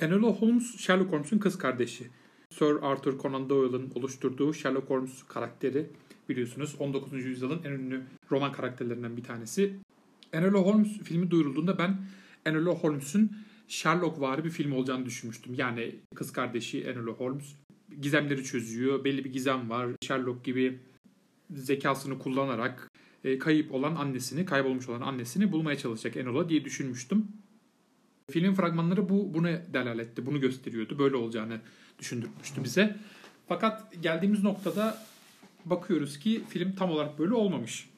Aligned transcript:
Enola 0.00 0.26
Holmes, 0.26 0.76
Sherlock 0.78 1.12
Holmes'un 1.12 1.38
kız 1.38 1.58
kardeşi. 1.58 2.06
Sir 2.50 2.76
Arthur 2.82 3.18
Conan 3.18 3.50
Doyle'ın 3.50 3.92
oluşturduğu 3.94 4.54
Sherlock 4.54 4.90
Holmes 4.90 5.22
karakteri 5.22 5.86
biliyorsunuz 6.28 6.76
19. 6.78 7.24
yüzyılın 7.24 7.60
en 7.64 7.70
ünlü 7.70 8.02
roman 8.30 8.52
karakterlerinden 8.52 9.16
bir 9.16 9.22
tanesi. 9.22 9.74
Enola 10.32 10.58
Holmes 10.58 10.98
filmi 10.98 11.30
duyurulduğunda 11.30 11.78
ben 11.78 11.96
Enola 12.46 12.70
Holmes'un 12.70 13.32
Sherlock 13.68 14.20
vari 14.20 14.44
bir 14.44 14.50
film 14.50 14.72
olacağını 14.72 15.06
düşünmüştüm. 15.06 15.54
Yani 15.54 15.94
kız 16.14 16.32
kardeşi 16.32 16.82
Enola 16.82 17.10
Holmes 17.10 17.54
gizemleri 18.00 18.44
çözüyor. 18.44 19.04
Belli 19.04 19.24
bir 19.24 19.32
gizem 19.32 19.70
var. 19.70 19.88
Sherlock 20.02 20.44
gibi 20.44 20.78
zekasını 21.50 22.18
kullanarak 22.18 22.90
e, 23.24 23.38
kayıp 23.38 23.74
olan 23.74 23.94
annesini, 23.94 24.44
kaybolmuş 24.44 24.88
olan 24.88 25.00
annesini 25.00 25.52
bulmaya 25.52 25.78
çalışacak 25.78 26.16
Enola 26.16 26.48
diye 26.48 26.64
düşünmüştüm. 26.64 27.26
Filmin 28.30 28.54
fragmanları 28.54 29.08
bu 29.08 29.34
bunu 29.34 29.48
delaletti, 29.72 30.26
bunu 30.26 30.40
gösteriyordu. 30.40 30.98
Böyle 30.98 31.16
olacağını 31.16 31.60
düşündürmüştü 31.98 32.64
bize. 32.64 32.96
Fakat 33.48 34.02
geldiğimiz 34.02 34.42
noktada 34.42 34.98
bakıyoruz 35.64 36.18
ki 36.18 36.42
film 36.48 36.74
tam 36.74 36.90
olarak 36.90 37.18
böyle 37.18 37.34
olmamış. 37.34 37.90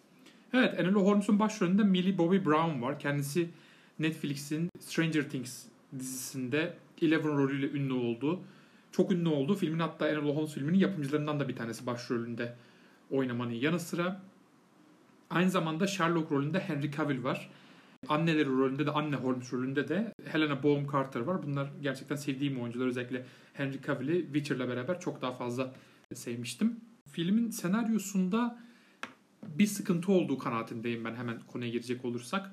Evet, 0.53 0.81
Enola 0.81 1.05
Holmes'un 1.05 1.39
başrolünde 1.39 1.83
Millie 1.83 2.19
Bobby 2.19 2.37
Brown 2.37 2.83
var. 2.83 3.01
Kendisi 3.01 3.51
Netflix'in 3.99 4.69
Stranger 4.81 5.31
Things 5.31 5.65
dizisinde 5.99 6.75
Eleven 7.03 7.39
rolüyle 7.39 7.71
ünlü 7.71 7.93
oldu. 7.93 8.41
Çok 8.93 9.13
ünlü 9.13 9.29
oldu. 9.29 9.55
Filmin 9.55 9.79
hatta 9.79 10.09
Enola 10.09 10.35
Holmes 10.35 10.53
filminin 10.53 10.79
yapımcılarından 10.79 11.41
da 11.41 11.49
bir 11.49 11.57
tanesi 11.57 11.87
başrolünde 11.87 12.55
oynamanın 13.11 13.53
yanı 13.53 13.81
sıra. 13.81 14.23
Aynı 15.31 15.51
zamanda 15.51 15.87
Sherlock 15.87 16.33
rolünde 16.33 16.61
Henry 16.61 16.93
Cavill 16.93 17.25
var. 17.25 17.51
Anneleri 18.09 18.49
rolünde 18.49 18.87
de 18.87 18.91
Anne 18.91 19.17
Holmes 19.17 19.53
rolünde 19.53 19.89
de 19.89 20.13
Helena 20.25 20.63
Bonham 20.63 20.93
Carter 20.93 21.21
var. 21.21 21.43
Bunlar 21.43 21.71
gerçekten 21.83 22.17
sevdiğim 22.17 22.61
oyuncular. 22.61 22.87
Özellikle 22.87 23.27
Henry 23.53 23.83
Cavill'i 23.87 24.25
Witcher'la 24.25 24.69
beraber 24.69 25.01
çok 25.01 25.23
daha 25.23 25.33
fazla 25.33 25.75
sevmiştim. 26.15 26.81
Filmin 27.13 27.51
senaryosunda 27.51 28.59
bir 29.49 29.67
sıkıntı 29.67 30.13
olduğu 30.13 30.39
kanaatindeyim 30.39 31.05
ben 31.05 31.15
hemen 31.15 31.41
konuya 31.41 31.71
girecek 31.71 32.05
olursak. 32.05 32.51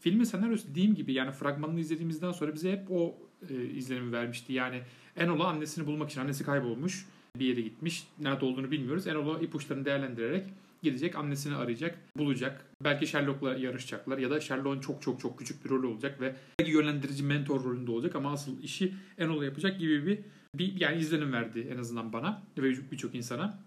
Filmin 0.00 0.24
senaryosu 0.24 0.68
dediğim 0.68 0.94
gibi 0.94 1.12
yani 1.12 1.32
fragmanını 1.32 1.80
izlediğimizden 1.80 2.32
sonra 2.32 2.54
bize 2.54 2.72
hep 2.72 2.90
o 2.90 3.18
e, 3.50 3.64
izlenimi 3.64 4.12
vermişti. 4.12 4.52
Yani 4.52 4.82
Enola 5.16 5.46
annesini 5.46 5.86
bulmak 5.86 6.10
için 6.10 6.20
annesi 6.20 6.44
kaybolmuş 6.44 7.06
bir 7.36 7.46
yere 7.46 7.60
gitmiş. 7.60 8.06
Nerede 8.18 8.44
olduğunu 8.44 8.70
bilmiyoruz. 8.70 9.06
Enola 9.06 9.38
ipuçlarını 9.40 9.84
değerlendirerek 9.84 10.46
gidecek 10.82 11.16
annesini 11.16 11.56
arayacak, 11.56 11.98
bulacak. 12.16 12.66
Belki 12.84 13.06
Sherlock'la 13.06 13.56
yarışacaklar 13.56 14.18
ya 14.18 14.30
da 14.30 14.40
Sherlock'un 14.40 14.80
çok 14.80 15.02
çok 15.02 15.20
çok 15.20 15.38
küçük 15.38 15.64
bir 15.64 15.70
rolü 15.70 15.86
olacak 15.86 16.20
ve 16.20 16.36
belki 16.58 16.72
yönlendirici 16.72 17.22
mentor 17.22 17.64
rolünde 17.64 17.90
olacak 17.90 18.16
ama 18.16 18.32
asıl 18.32 18.62
işi 18.62 18.94
Enola 19.18 19.44
yapacak 19.44 19.78
gibi 19.78 20.06
bir, 20.06 20.18
bir 20.54 20.80
yani 20.80 20.98
izlenim 20.98 21.32
verdi 21.32 21.68
en 21.72 21.78
azından 21.78 22.12
bana 22.12 22.42
ve 22.58 22.90
birçok 22.92 23.14
insana. 23.14 23.58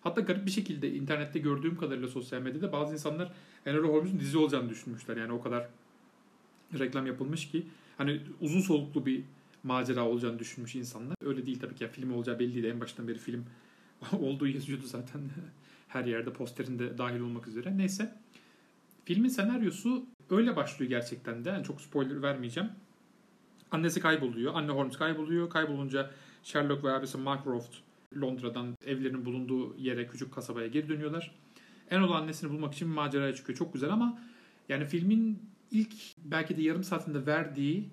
Hatta 0.00 0.20
garip 0.20 0.46
bir 0.46 0.50
şekilde 0.50 0.94
internette 0.94 1.38
gördüğüm 1.38 1.76
kadarıyla 1.76 2.08
sosyal 2.08 2.42
medyada 2.42 2.72
bazı 2.72 2.94
insanlar 2.94 3.32
Enola 3.66 3.88
Holmes'un 3.88 4.20
dizi 4.20 4.38
olacağını 4.38 4.68
düşünmüşler. 4.68 5.16
Yani 5.16 5.32
o 5.32 5.40
kadar 5.40 5.68
reklam 6.78 7.06
yapılmış 7.06 7.50
ki 7.50 7.66
hani 7.98 8.20
uzun 8.40 8.60
soluklu 8.60 9.06
bir 9.06 9.22
macera 9.62 10.08
olacağını 10.08 10.38
düşünmüş 10.38 10.74
insanlar. 10.74 11.16
Öyle 11.24 11.46
değil 11.46 11.60
tabii 11.60 11.74
ki. 11.74 11.84
Yani 11.84 11.92
film 11.92 12.12
olacağı 12.12 12.38
belliydi. 12.38 12.66
En 12.66 12.80
baştan 12.80 13.08
beri 13.08 13.18
film 13.18 13.44
olduğu 14.20 14.46
yazıyordu 14.46 14.86
zaten. 14.86 15.20
Her 15.88 16.04
yerde 16.04 16.32
posterinde 16.32 16.98
dahil 16.98 17.20
olmak 17.20 17.48
üzere. 17.48 17.78
Neyse. 17.78 18.14
Filmin 19.04 19.28
senaryosu 19.28 20.06
öyle 20.30 20.56
başlıyor 20.56 20.90
gerçekten 20.90 21.44
de. 21.44 21.48
Yani 21.48 21.64
çok 21.64 21.80
spoiler 21.80 22.22
vermeyeceğim. 22.22 22.70
Annesi 23.70 24.00
kayboluyor. 24.00 24.54
Anne 24.54 24.72
Holmes 24.72 24.96
kayboluyor. 24.96 25.50
Kaybolunca 25.50 26.10
Sherlock 26.42 26.84
ve 26.84 26.92
abisi 26.92 27.18
Mycroft 27.18 27.76
Londra'dan 28.20 28.74
evlerinin 28.86 29.24
bulunduğu 29.24 29.76
yere, 29.78 30.06
küçük 30.06 30.34
kasabaya 30.34 30.66
geri 30.66 30.88
dönüyorlar. 30.88 31.34
Enola 31.90 32.16
annesini 32.16 32.50
bulmak 32.50 32.74
için 32.74 32.88
bir 32.88 32.94
maceraya 32.94 33.34
çıkıyor. 33.34 33.58
Çok 33.58 33.72
güzel 33.72 33.90
ama 33.90 34.18
yani 34.68 34.84
filmin 34.84 35.38
ilk 35.70 35.92
belki 36.24 36.56
de 36.56 36.62
yarım 36.62 36.84
saatinde 36.84 37.26
verdiği 37.26 37.88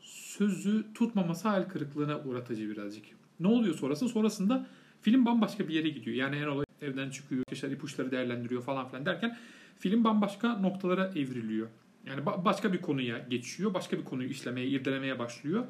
sözü 0.00 0.84
tutmaması 0.94 1.48
hayal 1.48 1.64
kırıklığına 1.64 2.20
uğratıcı 2.20 2.70
birazcık. 2.70 3.04
Ne 3.40 3.48
oluyor 3.48 3.74
sonrası? 3.74 4.08
Sonrasında 4.08 4.66
film 5.02 5.26
bambaşka 5.26 5.68
bir 5.68 5.74
yere 5.74 5.88
gidiyor. 5.88 6.16
Yani 6.16 6.36
Enola 6.36 6.64
evden 6.82 7.10
çıkıyor, 7.10 7.44
yaşar 7.50 7.70
ipuçları 7.70 8.10
değerlendiriyor 8.10 8.62
falan 8.62 8.88
filan 8.88 9.06
derken 9.06 9.38
film 9.78 10.04
bambaşka 10.04 10.56
noktalara 10.56 11.06
evriliyor. 11.06 11.68
Yani 12.06 12.26
başka 12.26 12.72
bir 12.72 12.80
konuya 12.82 13.18
geçiyor, 13.18 13.74
başka 13.74 13.98
bir 13.98 14.04
konuyu 14.04 14.28
işlemeye, 14.28 14.66
irdelemeye 14.66 15.18
başlıyor. 15.18 15.64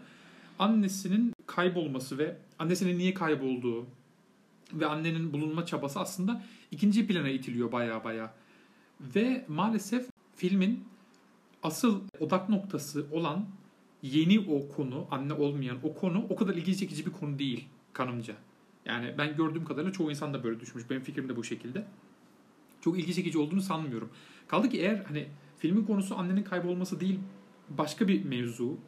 Annesinin 0.58 1.32
kaybolması 1.46 2.18
ve 2.18 2.36
annesinin 2.58 2.98
niye 2.98 3.14
kaybolduğu 3.14 3.86
ve 4.72 4.86
annenin 4.86 5.32
bulunma 5.32 5.66
çabası 5.66 6.00
aslında 6.00 6.42
ikinci 6.70 7.06
plana 7.06 7.28
itiliyor 7.28 7.72
baya 7.72 8.04
baya. 8.04 8.34
Ve 9.00 9.44
maalesef 9.48 10.06
filmin 10.36 10.84
asıl 11.62 12.00
odak 12.20 12.48
noktası 12.48 13.06
olan 13.10 13.46
yeni 14.02 14.40
o 14.40 14.68
konu, 14.76 15.06
anne 15.10 15.32
olmayan 15.32 15.78
o 15.82 15.94
konu 15.94 16.26
o 16.30 16.36
kadar 16.36 16.54
ilgi 16.54 16.76
çekici 16.76 17.06
bir 17.06 17.12
konu 17.12 17.38
değil 17.38 17.68
kanımca. 17.92 18.34
Yani 18.84 19.14
ben 19.18 19.36
gördüğüm 19.36 19.64
kadarıyla 19.64 19.92
çoğu 19.92 20.10
insan 20.10 20.34
da 20.34 20.44
böyle 20.44 20.60
düşmüş. 20.60 20.90
Benim 20.90 21.02
fikrim 21.02 21.28
de 21.28 21.36
bu 21.36 21.44
şekilde. 21.44 21.84
Çok 22.80 22.98
ilgi 22.98 23.14
çekici 23.14 23.38
olduğunu 23.38 23.60
sanmıyorum. 23.60 24.10
Kaldı 24.48 24.68
ki 24.68 24.80
eğer 24.80 24.96
hani 24.96 25.26
filmin 25.58 25.84
konusu 25.84 26.18
annenin 26.18 26.42
kaybolması 26.42 27.00
değil 27.00 27.18
başka 27.68 28.08
bir 28.08 28.24
mevzu. 28.24 28.78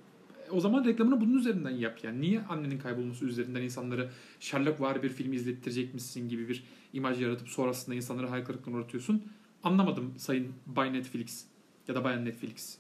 O 0.51 0.61
zaman 0.61 0.85
reklamını 0.85 1.21
bunun 1.21 1.39
üzerinden 1.39 1.71
yap 1.71 1.99
yani. 2.03 2.21
Niye 2.21 2.43
annenin 2.43 2.79
kaybolması 2.79 3.25
üzerinden 3.25 3.63
insanları 3.63 4.11
Sherlock 4.41 4.81
var 4.81 5.03
bir 5.03 5.09
film 5.09 5.33
izlettirecek 5.33 5.95
misin 5.95 6.29
gibi 6.29 6.49
bir 6.49 6.65
imaj 6.93 7.23
yaratıp 7.23 7.49
sonrasında 7.49 7.95
insanları 7.95 8.27
hayal 8.27 8.45
kırıklığına 8.45 8.77
uğratıyorsun. 8.77 9.23
Anlamadım 9.63 10.15
sayın 10.17 10.53
Bay 10.67 10.93
Netflix 10.93 11.47
ya 11.89 11.95
da 11.95 12.05
Bayan 12.05 12.25
Netflix 12.25 12.79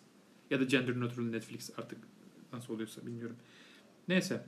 ya 0.50 0.60
da 0.60 0.64
Gender 0.64 1.00
Neutral 1.00 1.24
Netflix 1.24 1.70
artık 1.78 1.98
nasıl 2.52 2.74
oluyorsa 2.74 3.06
bilmiyorum. 3.06 3.36
Neyse. 4.08 4.46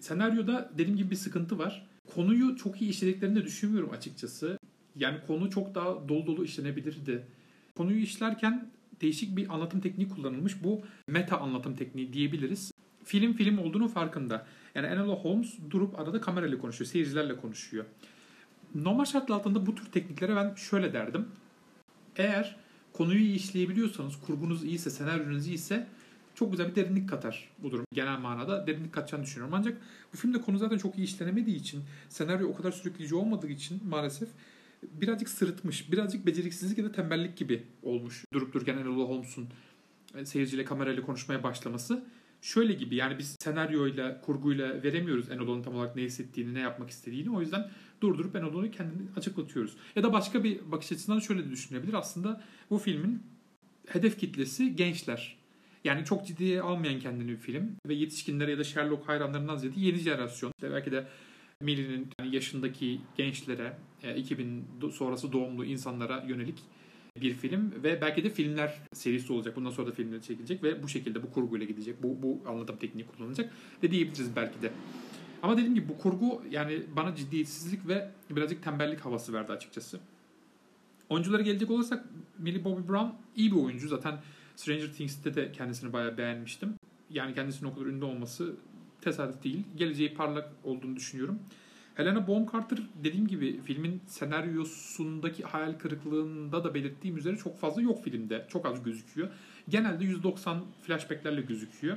Senaryoda 0.00 0.70
dediğim 0.72 0.96
gibi 0.96 1.10
bir 1.10 1.16
sıkıntı 1.16 1.58
var. 1.58 1.86
Konuyu 2.14 2.56
çok 2.56 2.82
iyi 2.82 2.90
işlediklerini 2.90 3.36
de 3.36 3.44
düşünmüyorum 3.44 3.90
açıkçası. 3.90 4.58
Yani 4.96 5.18
konu 5.26 5.50
çok 5.50 5.74
daha 5.74 6.08
dolu 6.08 6.26
dolu 6.26 6.44
işlenebilirdi. 6.44 7.26
Konuyu 7.76 7.98
işlerken 7.98 8.70
değişik 9.00 9.36
bir 9.36 9.54
anlatım 9.54 9.80
tekniği 9.80 10.08
kullanılmış. 10.08 10.64
Bu 10.64 10.82
meta 11.08 11.38
anlatım 11.38 11.76
tekniği 11.76 12.12
diyebiliriz. 12.12 12.72
Film 13.04 13.32
film 13.32 13.58
olduğunu 13.58 13.88
farkında. 13.88 14.46
Yani 14.74 14.86
Enola 14.86 15.14
Holmes 15.14 15.54
durup 15.70 16.00
arada 16.00 16.20
kamerayla 16.20 16.58
konuşuyor, 16.58 16.90
seyircilerle 16.90 17.36
konuşuyor. 17.36 17.84
Normal 18.74 19.04
şartlar 19.04 19.36
altında 19.36 19.66
bu 19.66 19.74
tür 19.74 19.86
tekniklere 19.86 20.36
ben 20.36 20.54
şöyle 20.54 20.92
derdim. 20.92 21.26
Eğer 22.16 22.56
konuyu 22.92 23.20
iyi 23.20 23.36
işleyebiliyorsanız, 23.36 24.14
kurgunuz 24.26 24.64
iyiyse, 24.64 24.90
senaryonuz 24.90 25.46
iyiyse 25.46 25.86
çok 26.34 26.50
güzel 26.50 26.70
bir 26.70 26.74
derinlik 26.74 27.08
katar 27.08 27.50
bu 27.58 27.70
durum. 27.70 27.84
Genel 27.92 28.18
manada 28.18 28.66
derinlik 28.66 28.92
katacağını 28.92 29.24
düşünüyorum. 29.24 29.54
Ancak 29.54 29.80
bu 30.12 30.16
filmde 30.16 30.40
konu 30.40 30.58
zaten 30.58 30.78
çok 30.78 30.98
iyi 30.98 31.04
işlenemediği 31.04 31.56
için, 31.56 31.82
senaryo 32.08 32.48
o 32.48 32.54
kadar 32.54 32.72
sürükleyici 32.72 33.14
olmadığı 33.14 33.48
için 33.48 33.80
maalesef 33.88 34.28
birazcık 34.92 35.28
sırıtmış, 35.28 35.92
birazcık 35.92 36.26
beceriksizlik 36.26 36.78
ya 36.78 36.84
da 36.84 36.92
tembellik 36.92 37.36
gibi 37.36 37.62
olmuş. 37.82 38.24
Durup 38.32 38.54
dururken 38.54 38.78
Enola 38.78 39.04
Holmes'un 39.04 39.48
e, 40.14 40.26
seyirciyle 40.26 40.64
kamerayla 40.64 41.02
konuşmaya 41.02 41.42
başlaması. 41.42 42.04
Şöyle 42.42 42.72
gibi 42.72 42.94
yani 42.94 43.18
biz 43.18 43.36
senaryoyla, 43.40 44.20
kurguyla 44.20 44.82
veremiyoruz 44.82 45.30
Enola'nın 45.30 45.62
tam 45.62 45.74
olarak 45.74 45.96
ne 45.96 46.02
hissettiğini, 46.02 46.54
ne 46.54 46.60
yapmak 46.60 46.90
istediğini. 46.90 47.36
O 47.36 47.40
yüzden 47.40 47.70
durdurup 48.00 48.36
Enola'yı 48.36 48.70
kendini 48.70 49.02
açıklatıyoruz. 49.16 49.76
Ya 49.96 50.02
da 50.02 50.12
başka 50.12 50.44
bir 50.44 50.72
bakış 50.72 50.92
açısından 50.92 51.18
şöyle 51.18 51.44
de 51.44 51.50
düşünebilir. 51.50 51.94
Aslında 51.94 52.42
bu 52.70 52.78
filmin 52.78 53.22
hedef 53.86 54.18
kitlesi 54.18 54.76
gençler. 54.76 55.43
Yani 55.84 56.04
çok 56.04 56.26
ciddiye 56.26 56.62
almayan 56.62 57.00
kendini 57.00 57.28
bir 57.28 57.36
film 57.36 57.76
ve 57.86 57.94
yetişkinlere 57.94 58.50
ya 58.50 58.58
da 58.58 58.64
Sherlock 58.64 59.08
hayranlarından 59.08 59.56
ziyade 59.56 59.80
yeni 59.80 59.98
jenerasyon. 59.98 60.52
İşte 60.58 60.72
belki 60.72 60.92
de 60.92 61.06
Millie'nin 61.60 62.08
yaşındaki 62.30 63.00
gençlere, 63.16 63.76
2000 64.16 64.64
e, 64.88 64.90
sonrası 64.90 65.32
doğumlu 65.32 65.64
insanlara 65.64 66.24
yönelik 66.28 66.58
bir 67.20 67.34
film 67.34 67.72
ve 67.82 68.00
belki 68.00 68.24
de 68.24 68.30
filmler 68.30 68.74
serisi 68.92 69.32
olacak. 69.32 69.56
Bundan 69.56 69.70
sonra 69.70 69.86
da 69.86 69.92
filmler 69.92 70.22
çekilecek 70.22 70.62
ve 70.62 70.82
bu 70.82 70.88
şekilde 70.88 71.22
bu 71.22 71.32
kurguyla 71.32 71.66
gidecek. 71.66 72.02
Bu, 72.02 72.22
bu 72.22 72.48
anlatım 72.48 72.76
tekniği 72.76 73.06
kullanılacak 73.06 73.52
ve 73.82 73.90
diyebiliriz 73.90 74.36
belki 74.36 74.62
de. 74.62 74.72
Ama 75.42 75.56
dediğim 75.56 75.74
gibi 75.74 75.88
bu 75.88 75.98
kurgu 75.98 76.42
yani 76.50 76.82
bana 76.96 77.16
ciddiyetsizlik 77.16 77.88
ve 77.88 78.10
birazcık 78.30 78.62
tembellik 78.62 79.00
havası 79.00 79.32
verdi 79.32 79.52
açıkçası. 79.52 80.00
Oyunculara 81.08 81.42
gelecek 81.42 81.70
olursak 81.70 82.04
Millie 82.38 82.64
Bobby 82.64 82.88
Brown 82.88 83.08
iyi 83.36 83.52
bir 83.52 83.56
oyuncu. 83.56 83.88
Zaten 83.88 84.18
Stranger 84.56 84.92
Things'te 84.92 85.34
de 85.34 85.52
kendisini 85.52 85.92
bayağı 85.92 86.18
beğenmiştim. 86.18 86.74
Yani 87.10 87.34
kendisinin 87.34 87.70
o 87.70 87.74
kadar 87.74 87.86
ünlü 87.86 88.04
olması 88.04 88.56
tesadüf 89.00 89.44
değil. 89.44 89.64
Geleceği 89.76 90.14
parlak 90.14 90.50
olduğunu 90.64 90.96
düşünüyorum. 90.96 91.38
Helena 91.94 92.26
Bonham 92.26 92.46
Carter 92.52 92.78
dediğim 93.04 93.26
gibi 93.26 93.60
filmin 93.64 94.02
senaryosundaki 94.06 95.42
hayal 95.42 95.78
kırıklığında 95.78 96.64
da 96.64 96.74
belirttiğim 96.74 97.16
üzere 97.16 97.36
çok 97.36 97.58
fazla 97.58 97.82
yok 97.82 98.04
filmde. 98.04 98.46
Çok 98.48 98.66
az 98.66 98.82
gözüküyor. 98.82 99.28
Genelde 99.68 100.04
190 100.04 100.64
flashbacklerle 100.82 101.40
gözüküyor. 101.40 101.96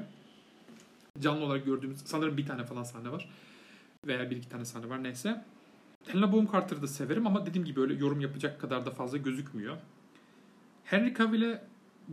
canlı 1.19 1.45
olarak 1.45 1.65
gördüğümüz 1.65 2.00
sanırım 2.06 2.38
bir 2.38 2.45
tane 2.45 2.63
falan 2.65 2.83
sahne 2.83 3.12
var. 3.12 3.30
Veya 4.07 4.30
bir 4.30 4.36
iki 4.36 4.50
tane 4.50 4.65
sahne 4.65 4.89
var 4.89 5.04
neyse. 5.04 5.45
Helena 6.07 6.31
Bonham 6.31 6.51
Carter'ı 6.51 6.81
da 6.81 6.88
severim 6.88 7.27
ama 7.27 7.45
dediğim 7.45 7.65
gibi 7.65 7.81
öyle 7.81 7.94
yorum 7.94 8.21
yapacak 8.21 8.62
kadar 8.62 8.86
da 8.86 8.92
fazla 8.92 9.18
gözükmüyor. 9.18 9.77
Henry 10.83 11.13
Cavill'e 11.13 11.63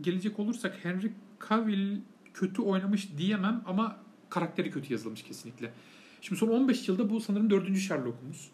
gelecek 0.01 0.39
olursak 0.39 0.85
Henry 0.85 1.11
Cavill 1.49 2.01
kötü 2.33 2.61
oynamış 2.61 3.17
diyemem 3.17 3.63
ama 3.65 3.97
karakteri 4.29 4.71
kötü 4.71 4.93
yazılmış 4.93 5.23
kesinlikle. 5.23 5.71
Şimdi 6.21 6.39
son 6.39 6.47
15 6.47 6.87
yılda 6.87 7.09
bu 7.09 7.21
sanırım 7.21 7.49
dördüncü 7.49 7.79
Sherlock'umuz. 7.79 8.51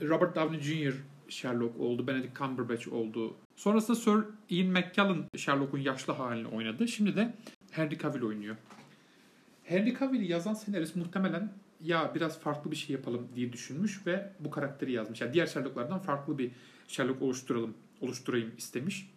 Robert 0.00 0.36
Downey 0.36 0.60
Jr. 0.60 0.94
Sherlock 1.28 1.80
oldu, 1.80 2.06
Benedict 2.06 2.38
Cumberbatch 2.38 2.92
oldu. 2.92 3.36
Sonrasında 3.56 3.96
Sir 3.96 4.24
Ian 4.50 4.68
McKellen 4.68 5.24
Sherlock'un 5.36 5.78
yaşlı 5.78 6.12
halini 6.12 6.48
oynadı. 6.48 6.88
Şimdi 6.88 7.16
de 7.16 7.34
Henry 7.70 7.98
Cavill 7.98 8.22
oynuyor. 8.22 8.56
Henry 9.64 9.98
Cavill'i 10.00 10.26
yazan 10.26 10.54
senarist 10.54 10.96
muhtemelen 10.96 11.52
ya 11.80 12.12
biraz 12.14 12.40
farklı 12.40 12.70
bir 12.70 12.76
şey 12.76 12.96
yapalım 12.96 13.28
diye 13.34 13.52
düşünmüş 13.52 14.06
ve 14.06 14.32
bu 14.40 14.50
karakteri 14.50 14.92
yazmış. 14.92 15.20
Yani 15.20 15.34
diğer 15.34 15.46
Sherlock'lardan 15.46 15.98
farklı 15.98 16.38
bir 16.38 16.50
Sherlock 16.88 17.22
oluşturalım, 17.22 17.74
oluşturayım 18.00 18.52
istemiş. 18.58 19.10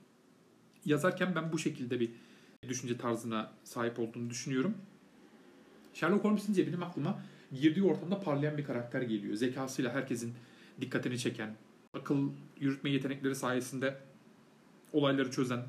Yazarken 0.88 1.36
ben 1.36 1.52
bu 1.52 1.60
şekilde 1.60 2.00
bir 2.00 2.10
düşünce 2.68 2.98
tarzına 2.98 3.52
sahip 3.64 4.00
olduğunu 4.00 4.30
düşünüyorum. 4.30 4.74
Sherlock 5.94 6.24
Holmes'in 6.24 6.56
deyince 6.56 6.68
benim 6.68 6.84
aklıma 6.84 7.20
girdiği 7.62 7.84
ortamda 7.84 8.20
parlayan 8.20 8.58
bir 8.58 8.64
karakter 8.64 9.02
geliyor. 9.02 9.36
Zekasıyla 9.36 9.94
herkesin 9.94 10.34
dikkatini 10.82 11.20
çeken, 11.20 11.56
akıl 11.94 12.30
yürütme 12.60 12.90
yetenekleri 12.90 13.36
sayesinde 13.36 13.98
olayları 14.94 15.32
çözen 15.32 15.64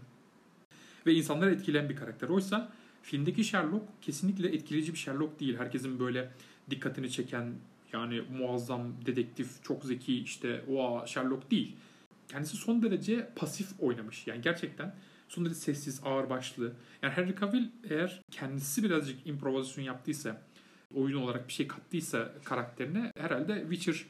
ve 1.06 1.14
insanları 1.14 1.50
etkileyen 1.50 1.88
bir 1.88 1.96
karakter. 1.96 2.28
Oysa 2.28 2.72
filmdeki 3.02 3.44
Sherlock 3.44 3.84
kesinlikle 4.02 4.48
etkileyici 4.48 4.92
bir 4.92 4.98
Sherlock 4.98 5.40
değil. 5.40 5.56
Herkesin 5.56 6.00
böyle 6.00 6.30
dikkatini 6.70 7.10
çeken 7.10 7.52
yani 7.92 8.22
muazzam 8.38 8.92
dedektif, 9.06 9.64
çok 9.64 9.84
zeki 9.84 10.22
işte 10.22 10.64
o 10.70 11.06
Sherlock 11.06 11.50
değil. 11.50 11.76
Kendisi 12.28 12.56
son 12.56 12.82
derece 12.82 13.28
pasif 13.36 13.68
oynamış. 13.78 14.26
Yani 14.26 14.40
gerçekten 14.40 14.94
son 15.28 15.44
derece 15.44 15.60
sessiz, 15.60 16.00
ağırbaşlı. 16.04 16.72
Yani 17.02 17.12
Henry 17.12 17.34
Cavill 17.40 17.68
eğer 17.90 18.22
kendisi 18.30 18.82
birazcık 18.82 19.26
improvizasyon 19.26 19.84
yaptıysa, 19.84 20.42
oyun 20.94 21.16
olarak 21.16 21.48
bir 21.48 21.52
şey 21.52 21.68
kattıysa 21.68 22.32
karakterine 22.44 23.12
herhalde 23.16 23.60
Witcher 23.60 24.06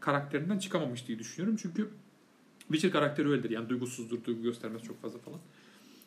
karakterinden 0.00 0.58
çıkamamış 0.58 1.08
diye 1.08 1.18
düşünüyorum. 1.18 1.58
Çünkü 1.62 1.90
Witcher 2.58 2.92
karakteri 2.92 3.28
öyledir. 3.28 3.50
Yani 3.50 3.68
duygusuzdur, 3.68 4.24
duygu 4.24 4.42
göstermez 4.42 4.82
çok 4.82 5.02
fazla 5.02 5.18
falan. 5.18 5.40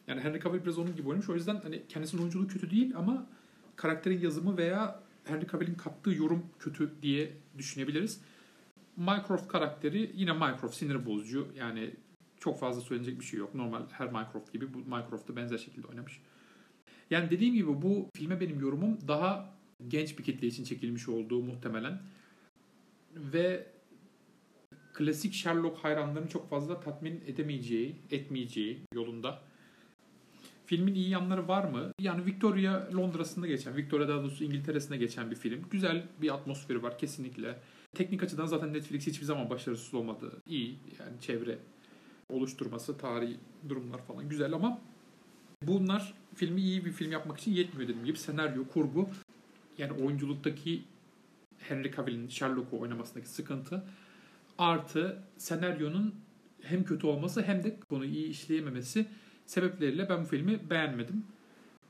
Yani 0.07 0.21
Henry 0.21 0.39
Cavill 0.39 0.63
biraz 0.63 0.77
onun 0.77 0.95
gibi 0.95 1.07
oynamış. 1.07 1.29
O 1.29 1.35
yüzden 1.35 1.59
hani 1.63 1.81
kendisinin 1.89 2.21
oyunculuğu 2.21 2.47
kötü 2.47 2.71
değil 2.71 2.93
ama 2.95 3.27
karakterin 3.75 4.19
yazımı 4.19 4.57
veya 4.57 5.03
Henry 5.23 5.47
Cavill'in 5.51 5.75
kattığı 5.75 6.11
yorum 6.11 6.45
kötü 6.59 6.91
diye 7.01 7.33
düşünebiliriz. 7.57 8.21
Mycroft 8.97 9.47
karakteri 9.47 10.11
yine 10.15 10.33
Mycroft 10.33 10.75
sinir 10.75 11.05
bozucu. 11.05 11.47
Yani 11.55 11.93
çok 12.39 12.59
fazla 12.59 12.81
söylenecek 12.81 13.19
bir 13.19 13.25
şey 13.25 13.39
yok. 13.39 13.55
Normal 13.55 13.81
her 13.91 14.07
Mycroft 14.07 14.53
gibi 14.53 14.73
bu 14.73 14.77
Mycroft'ta 14.77 15.35
benzer 15.35 15.57
şekilde 15.57 15.87
oynamış. 15.87 16.21
Yani 17.09 17.29
dediğim 17.29 17.53
gibi 17.53 17.81
bu 17.81 18.09
filme 18.15 18.39
benim 18.39 18.59
yorumum 18.59 18.97
daha 19.07 19.53
genç 19.87 20.19
bir 20.19 20.23
kitle 20.23 20.47
için 20.47 20.63
çekilmiş 20.63 21.09
olduğu 21.09 21.43
muhtemelen. 21.43 22.01
Ve 23.15 23.67
klasik 24.93 25.33
Sherlock 25.33 25.77
hayranlarını 25.77 26.29
çok 26.29 26.49
fazla 26.49 26.79
tatmin 26.79 27.23
edemeyeceği, 27.27 27.95
etmeyeceği 28.11 28.79
yolunda. 28.93 29.41
Filmin 30.65 30.95
iyi 30.95 31.09
yanları 31.09 31.47
var 31.47 31.63
mı? 31.63 31.91
Yani 31.99 32.25
Victoria 32.25 32.87
Londra'sında 32.93 33.47
geçen, 33.47 33.75
Victoria 33.75 34.07
daha 34.07 34.21
doğrusu 34.21 34.43
İngiltere'sinde 34.43 34.97
geçen 34.97 35.31
bir 35.31 35.35
film. 35.35 35.65
Güzel 35.71 36.07
bir 36.21 36.33
atmosferi 36.33 36.83
var 36.83 36.97
kesinlikle. 36.97 37.59
Teknik 37.93 38.23
açıdan 38.23 38.45
zaten 38.45 38.73
Netflix 38.73 39.07
hiçbir 39.07 39.25
zaman 39.25 39.49
başarısız 39.49 39.93
olmadı. 39.93 40.31
İyi 40.47 40.77
yani 40.99 41.21
çevre 41.21 41.57
oluşturması, 42.29 42.97
tarihi 42.97 43.37
durumlar 43.69 44.05
falan 44.05 44.29
güzel 44.29 44.53
ama 44.53 44.81
bunlar 45.63 46.13
filmi 46.35 46.61
iyi 46.61 46.85
bir 46.85 46.91
film 46.91 47.11
yapmak 47.11 47.39
için 47.39 47.51
yetmiyor 47.51 47.89
dediğim 47.89 48.05
gibi. 48.05 48.17
Senaryo, 48.17 48.67
kurgu 48.67 49.09
yani 49.77 49.91
oyunculuktaki 50.03 50.83
Henry 51.57 51.91
Cavill'in 51.95 52.27
Sherlock'u 52.27 52.79
oynamasındaki 52.79 53.29
sıkıntı 53.29 53.83
artı 54.57 55.23
senaryonun 55.37 56.15
hem 56.61 56.83
kötü 56.83 57.07
olması 57.07 57.41
hem 57.41 57.63
de 57.63 57.79
konuyu 57.89 58.11
iyi 58.11 58.27
işleyememesi 58.27 59.05
sebepleriyle 59.45 60.09
ben 60.09 60.21
bu 60.21 60.25
filmi 60.25 60.69
beğenmedim. 60.69 61.23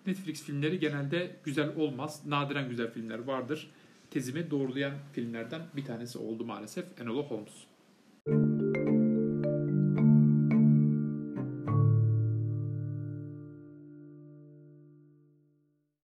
Netflix 0.07 0.43
filmleri 0.43 0.79
genelde 0.79 1.35
güzel 1.43 1.75
olmaz. 1.75 2.21
Nadiren 2.25 2.69
güzel 2.69 2.91
filmler 2.91 3.19
vardır. 3.19 3.71
Tezimi 4.13 4.51
doğrulayan 4.51 4.93
filmlerden 5.13 5.61
bir 5.75 5.85
tanesi 5.85 6.17
oldu 6.17 6.45
maalesef 6.45 7.01
Enola 7.01 7.21
Holmes. 7.21 7.72